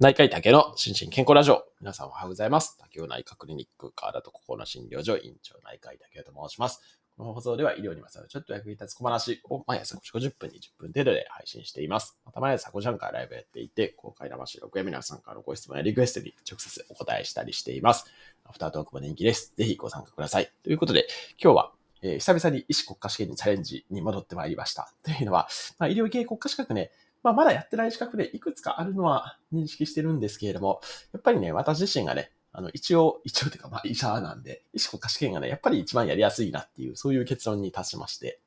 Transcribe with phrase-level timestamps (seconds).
[0.00, 1.62] 内科医竹の心身健康ラジオ。
[1.80, 2.76] 皆さんおはようございます。
[2.80, 6.98] 竹尾内科クリニック川田と心の診療所院長内科医竹尾と申します。
[7.16, 12.18] この放送では医療にまつわるちょっと役に立つ小話を毎朝5時50分、20分程度で配信しています。
[12.26, 18.04] また毎朝5時半からライブやっていて、公開生収録や皆さんからのご質問やリクエストに直接お答えしたりしています。
[18.42, 19.54] アフタートークも人気です。
[19.56, 20.50] ぜひご参加ください。
[20.64, 21.06] ということで、
[21.40, 21.72] 今日は
[22.02, 24.92] えー久々に医師国家試験にチャレンジに戻ってまいりました。
[25.04, 25.48] というのは、
[25.78, 26.90] まあ、医療系国家資格ね、
[27.24, 30.80] まあ、まだやってない資格でいくつかあるのは認識してるんですけれども、
[31.12, 38.38] やっぱりね、私自身がね、あの、一応、一応というか、まあ、医者なんで、医師国家試験がね、やっぱり一番やりやすいなっていう、そういう結論に達しまして。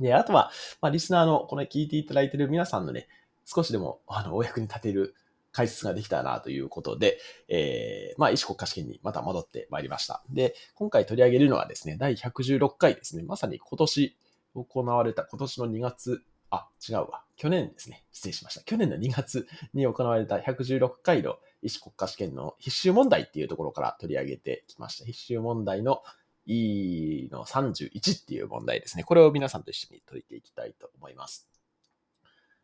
[0.00, 0.50] で、あとは、
[0.80, 3.08] まあ、リスナーの、この聞いていただいている皆さんのね、
[3.44, 5.14] 少しでも、あの、お役に立てる
[5.52, 10.22] 解説ができたなということで、えー、まあ、医師国家試験にまた戻ってまいりました。
[10.30, 14.16] で、今回取り上げるのはですね、第116回ですね、まさに今年
[14.54, 17.24] 行われた、今年の2月、あ、違うわ。
[17.36, 18.04] 去年ですね。
[18.12, 18.62] 失礼しました。
[18.62, 25.04] 去年の2月に行われた116回の医師国家試験の必修問題っていうところから取り上げてきました。
[25.04, 26.02] 必修問題の
[26.46, 29.04] E の31っていう問題ですね。
[29.04, 31.48] これを皆さんと一緒に解いていきたいと思います。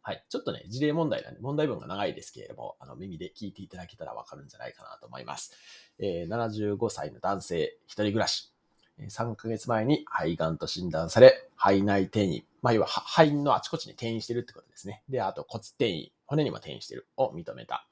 [0.00, 0.24] はい。
[0.28, 5.52] ちょっとね、事例問題なんで、問題文が長いですけれども、あの、耳で聞いていただけたらわかるんじゃないかなと思います。
[5.98, 8.52] えー75歳の男性、一人暮らし。
[8.98, 12.44] 3ヶ月前に肺がんと診断され、肺内転移。
[12.64, 15.02] まあ、要は肺のあちこちに転移してるってことですね。
[15.10, 17.86] で、あと骨転移、骨にも転移してるを認めた。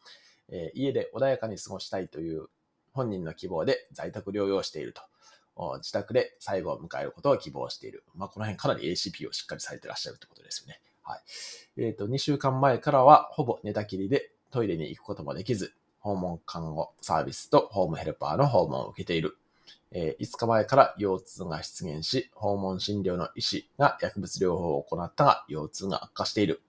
[0.48, 2.46] えー家で穏やかに過ごしたいという
[2.94, 5.02] 本人の希望で在宅療養していると。
[5.80, 8.02] 自宅で最後を迎えることを希望している。
[8.14, 10.80] まあ、この辺かなり ACP をしっかりされてらっしゃるってことですよね。
[11.02, 11.20] はい。
[11.76, 19.36] えっ、と、2週間前からはほぼ寝たきりでトイレに行くこともできず、訪問看護サービスとホームヘルパーの訪問を受けている。
[19.94, 26.62] えー5日前から腰痛が出現し、訪問診療の医師が薬物療法を行ったが、腰痛が悪化している。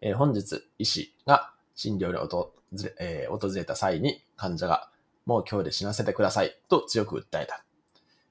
[0.00, 4.90] えー本日、医師が診療に訪れ,、えー訪れた際に患者が、
[5.26, 7.64] もう今日で死なせてくださいと強く訴えた。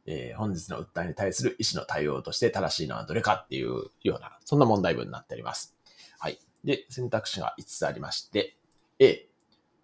[0.06, 5.76] えー本日の訴えに対する医師の対応として正しいのはどれかっていうような、そんな問題文になっております。
[6.20, 6.40] はい。
[6.64, 8.56] で、選択肢が5つありまして、
[9.00, 9.28] A、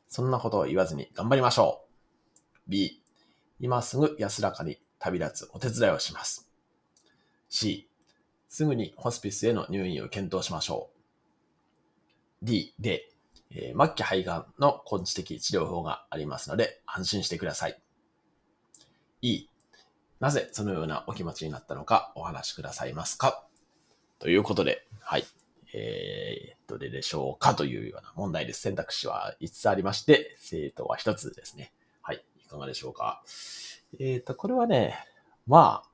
[0.10, 1.86] そんなことを言わずに頑張りましょ
[2.68, 2.70] う。
[2.70, 3.02] B、
[3.60, 6.50] 今すぐ安らかに旅立つお手伝いをします。
[7.50, 7.88] C、
[8.50, 10.90] すぐにホスピスへの入院を検討しましょ
[12.42, 12.46] う。
[12.46, 13.10] D、で、
[13.52, 17.82] えー末期肺がんの根治的治療法がありますので安心してください。
[19.22, 19.48] E、
[20.20, 23.46] なぜそのようなお気持ちになったのかお話しくださいますか？
[24.20, 25.26] ということで、はい。
[25.74, 28.62] えー、どれでしょうかというような問題です。
[28.62, 31.74] 選択肢は5つありまして、生徒は1つですね。
[32.56, 33.24] かがでしょうか。
[34.00, 34.98] えっ、ー、と、これはね、
[35.48, 35.90] まあ、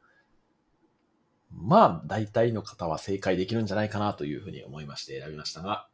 [1.52, 5.88] まあ、大体の方は正解できるんじゃないかなというふうに思いまして選びましたが、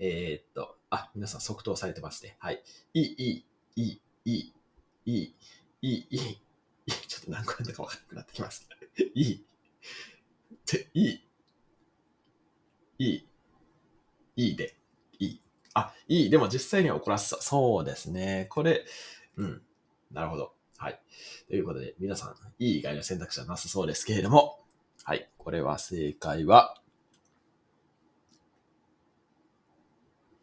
[0.00, 2.36] えー、っと、あ、皆さん即答されてますね。
[2.38, 2.62] はい。
[2.94, 3.46] いい、いい、
[3.76, 5.34] いい、いい、
[5.82, 8.68] いい、いい、ちょっと何個あんだか分からなくなってきます。
[9.14, 9.44] いい、
[10.66, 11.28] て、いい、
[12.98, 13.28] いい、
[14.36, 14.76] いいで、
[15.18, 15.40] いい。
[15.74, 17.42] あ、いい、でも実際には怒らせそう。
[17.42, 18.46] そうですね。
[18.50, 18.84] これ、
[19.38, 19.62] うん。
[20.12, 20.52] なるほど。
[20.76, 21.00] はい。
[21.48, 24.58] ということで、皆さん、いい以外の選択肢はなさそうですけれども、
[25.04, 25.28] はい。
[25.38, 26.80] これは正解は、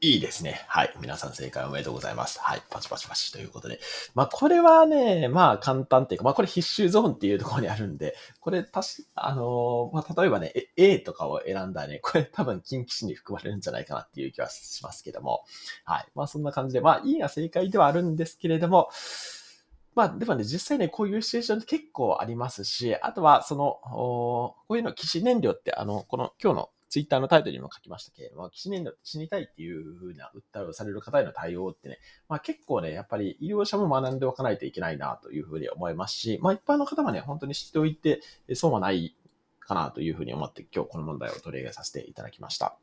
[0.05, 0.63] いいですね。
[0.67, 0.93] はい。
[1.01, 2.39] 皆さん正解おめでとうございます。
[2.39, 2.61] はい。
[2.69, 3.79] パチパチパチということで。
[4.13, 15.43] まあ、これはね、まあ、簡単っていうか、まあ、これ必修ゾーンっていうところにあるんで、これ、たし、あのーまあ、例えばね、A とかを選んだらね、これ多分近畿市に含まれるんじゃないかなっていう気はしますけども、
[15.85, 16.05] はい。
[16.13, 18.91] まあ、そんな感じで、まあ、いいが正解ではあるんですけれども、
[19.95, 39.13] まあ、でもね、実際ね、こういうシチュエーションって結構ありますし、あとは、その、こういうの、騎士燃料って、あの、この今日のツイッターのタイトルにも書きましたけれども、騎士燃料って死にたいっていう風な訴えをされる方への対応ってね、まあ結構ね、やっぱり医療者も学んでおかないといけないなというふうに思いますし、まあ一般の方はね、本当に知っておいて、えそうはない
[39.59, 42.77] かなというふうに思って今日この問題を取り上げさせていただきました。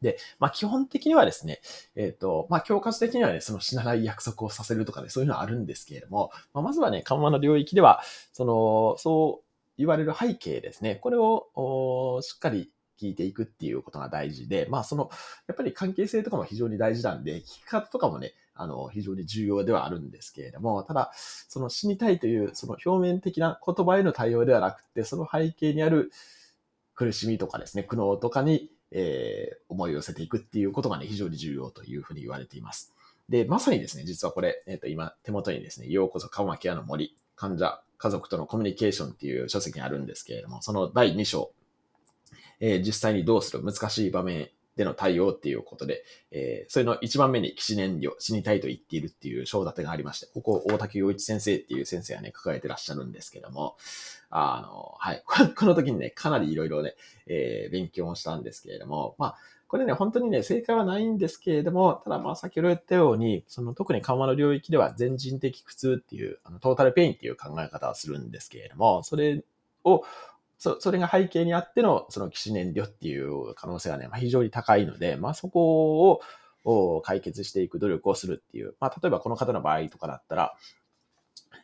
[0.00, 1.60] で、まあ基本的にはですね、
[1.96, 8.00] えっ、と、まあ教科書的にはね、その死なない約束をさせるとかね、そういうのはあるんですけれども、まあ、まずはね、緩和の領域では、
[8.32, 9.44] その、そう
[9.76, 12.70] 言われる背景ですね、これをしっかり
[13.00, 15.10] 聞いていくっていうことが大事で、まあその、
[15.46, 26.12] やっぱり関係性とかも非常に大事なんで、聞き方とかもね、あの、非常に重要ではあるんですけれども、ただ、その死にたいという、その表面的な言葉への対応ではなくて、その背景にある
[26.94, 32.92] 苦しみとかですね、苦悩とかに、えー思いを寄せていくっていうことがね、非常に重要というふうに言われています。
[33.28, 41.52] で、まさにですね、実はこれ、えっ、と、今、手元にですね、ようこそカマキアの森、患者、家族とのコミュニケーションっていう書籍があるんですけれども、その第2章、
[42.60, 43.64] えー実際にどうする？
[43.64, 53.76] 難しい場面での対応っていうことで、えー、それの一番目に騎士燃料、死にたいと言っているっていう章立てがありまして、ここ大竹洋一先生っていう先生がね、抱えてらっしゃるんですけども、
[54.30, 55.22] あの、はい。
[55.56, 56.94] この時にね、かなりいろいろね、
[57.26, 59.36] えー、勉強をしたんですけれども、まあ、
[59.66, 69.44] これね、本当にね、正解はないんですけれども、ただまあ先ほど言ったように、その特に緩和の領域では全人的苦痛っていう、あのトータルペインっていう考え方をするんですけれども、それ
[69.84, 70.02] を、
[70.60, 76.20] そそれが背景にあっての、その起死燃料っていう可能性はね、まあ、非常に高いので、まあそこを、
[76.64, 78.74] を解決していく努力をするっていう。
[78.78, 80.54] まあ、例えばこの方の場合とかだったら、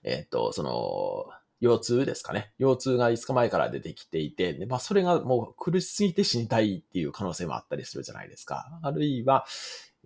[0.03, 1.27] えっ、と、その、
[1.61, 2.53] 腰痛ですかね。
[2.59, 8.81] 腰痛が5日前から出てきていて、でまあ、それがもう苦しすぎて死にたいっていう可能性もあったりするじゃないですか。
[8.83, 9.45] あるいは、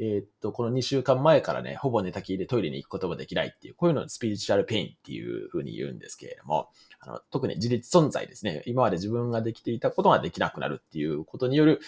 [0.03, 6.71] えー、っと、この2週間前からね、ほぼ寝たきりでトイレに行くこともできないっていう、こういうのをスピリチュアルペインっていうふうに言うんですけれども、
[7.01, 8.63] あの特に自立存在ですね。
[8.65, 11.81] 今まで自分ができていたことができなくなるっていうことによる、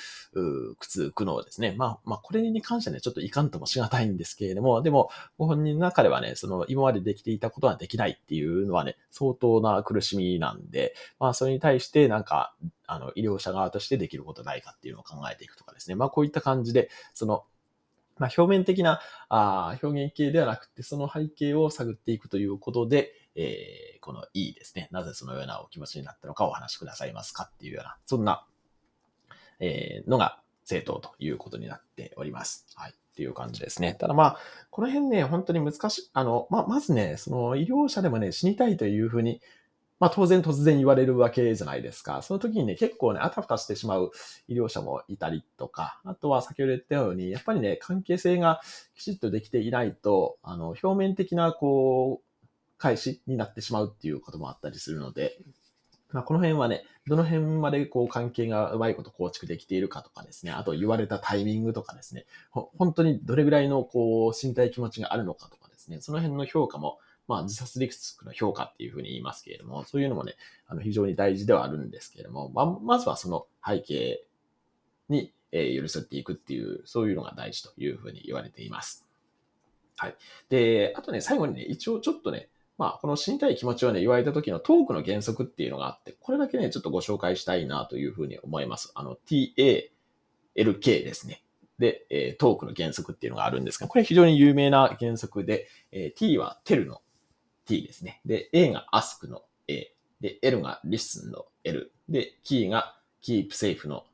[0.79, 1.75] 苦痛、苦悩ですね。
[1.77, 5.09] まあ、まあ、これに関してはね、ちょっといかんともしがたいんですけれども、でも、
[5.39, 12.55] ご本人の中ではね、その今までできていたことができないっていうのはね、相当な苦しみなんで、まあ、それに対してなんか、
[12.87, 15.95] あの、医療者側としてできることないかっていうのを考えていくとかですね。
[15.95, 17.45] まあ、こういった感じで、その、
[18.23, 24.89] まあ、表面的なあ表現形ではなくて、その背景を探っていくということで、えー、このいいですね。
[24.93, 28.47] なぜそのようなお気持ちになったのかお話しくださいますかっていうような、そんな、
[29.59, 32.67] えー、のが正当ということになっております。
[32.77, 32.93] はい。
[32.93, 33.95] っていう感じですね。
[33.99, 34.39] ただまあ、
[34.71, 36.11] この辺ね、本当に難しい。
[36.15, 39.43] あの、ま、まずね、その医療者でもね、死にたいというふうに
[40.03, 42.23] まあ当然突然言われるわけじゃないですか。
[42.23, 44.11] その時にね、結構ね、あたふたしてしまう
[44.49, 48.61] 医療者もいたりとか、あとは先ほど言ったように、やっぱりね、関係性が
[48.97, 52.47] きちっとできていないと、あの、表面的な、こう、
[52.79, 55.39] 開始になってしまうっていうこともあったりするので、
[56.11, 70.35] まあ、この辺はね、どの辺までこう関係がうまいこと構築できているかとかですね、あと言われたタイミングとかですね、本当にどれぐらいのこう身体気持ちがあるのかとかですね、その辺の評価もまあ、自殺リスクの評価っていうふうに言いますけれども、そういうのもね、
[70.67, 74.25] あの非常に大事ではあるんですけれども、まあ、まずはその背景
[75.09, 79.07] に、え寄り添っていくっていう、そういうのが大事というふうに言われています。
[79.97, 80.17] はい。
[80.49, 82.49] で、あとね、最後にね、一応ちょっとね、
[82.79, 88.93] まあ、この死にたい気持ちをね、言われた時のトークの原則っていうのがあって、これだけね、ちょっとご紹介したいなというふうに思います。
[88.95, 89.91] あの、TALK
[90.57, 91.43] ですね。
[91.79, 97.03] で、えー、トークの原則っていうのがあるんですが、これ非常に有名な原則で、えー、T は tell の
[97.67, 98.21] T ですね。
[98.25, 99.95] で、A が ask の A。
[100.21, 101.93] で、L が listen の L。
[102.09, 104.05] で、Key が keep safe の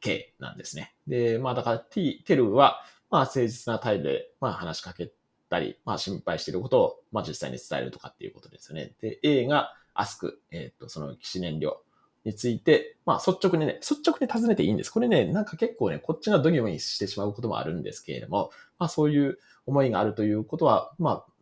[0.00, 0.94] K なんですね。
[1.06, 5.10] で、まあだから T、テルは、まあ誠実な態度で、まあ話しかけ
[5.48, 8.92] たり、まあ心配していることを、まあ実際に伝えるとかっていうことですよね。
[9.00, 11.80] で、A が ask、えっ、ー、と、その希死念慮
[12.24, 14.90] について、まあ率直にね、率直に尋ねていいんです。
[14.90, 21.32] これね、なんか結構ね、こっちがドギマギしてしまうこともあるんですけれども、まあそういう思いがあるということは、まあ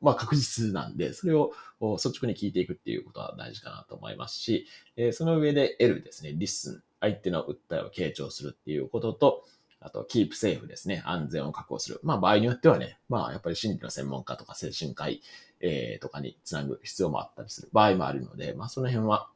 [0.00, 4.66] まあ確実なんで、それを率直に聞いていくっていうことは大事かなと思いますし、
[4.96, 9.44] えー、その上で L ですね、 Listen、相手の訴えを傾聴するっていうことと、
[9.80, 11.02] あと、キープセーフですね。
[11.04, 12.00] 安全を確保する。
[12.02, 15.22] まあ、場合によってはね、まあ、やっぱり心理の専門家とか精神科医、
[15.60, 19.28] えー、とかにつなぐ必要もあったりする場合もあるので、まあ、その辺は、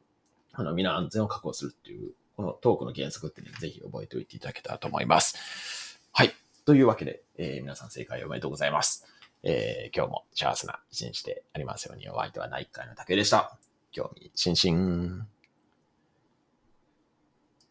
[0.53, 6.01] あの、皆安全を確保するっていう、このトークの原則ってね、ぜひ覚えておいていただけたらと思います。
[6.11, 6.33] はい。
[6.65, 9.07] というわけで、えー、皆さん正解おめでとうございます。
[9.43, 13.59] えー、今日も幸せな一日でありますようにお相手は内科の竹でした。
[13.91, 15.32] 興味津々。